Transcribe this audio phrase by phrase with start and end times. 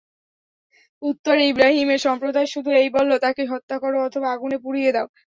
[1.01, 5.07] উত্তরে ইবরাহীমের সম্প্রদায় শুধু এই বলল, তাকে হত্যা কর অথবা আগুনে পুড়িয়ে দাও।